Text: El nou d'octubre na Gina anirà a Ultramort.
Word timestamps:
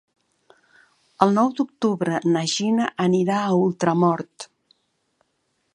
El 1.25 1.33
nou 1.35 1.51
d'octubre 1.59 2.23
na 2.37 2.43
Gina 2.53 2.89
anirà 3.09 3.37
a 3.43 3.53
Ultramort. 3.67 4.51